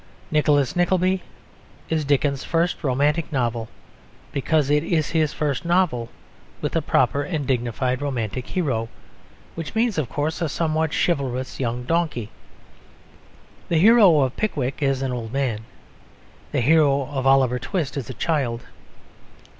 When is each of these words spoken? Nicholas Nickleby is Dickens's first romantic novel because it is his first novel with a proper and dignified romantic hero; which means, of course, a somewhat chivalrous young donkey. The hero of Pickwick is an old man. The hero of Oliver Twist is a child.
Nicholas 0.31 0.75
Nickleby 0.75 1.21
is 1.87 2.03
Dickens's 2.05 2.43
first 2.43 2.83
romantic 2.83 3.31
novel 3.31 3.69
because 4.31 4.71
it 4.71 4.83
is 4.83 5.11
his 5.11 5.31
first 5.31 5.63
novel 5.63 6.09
with 6.59 6.75
a 6.75 6.81
proper 6.81 7.21
and 7.21 7.45
dignified 7.45 8.01
romantic 8.01 8.47
hero; 8.47 8.89
which 9.53 9.75
means, 9.75 9.99
of 9.99 10.09
course, 10.09 10.41
a 10.41 10.49
somewhat 10.49 10.91
chivalrous 10.91 11.59
young 11.59 11.83
donkey. 11.83 12.31
The 13.69 13.77
hero 13.77 14.21
of 14.21 14.35
Pickwick 14.35 14.81
is 14.81 15.03
an 15.03 15.11
old 15.11 15.31
man. 15.31 15.65
The 16.51 16.61
hero 16.61 17.05
of 17.05 17.27
Oliver 17.27 17.59
Twist 17.59 17.95
is 17.95 18.09
a 18.09 18.15
child. 18.15 18.63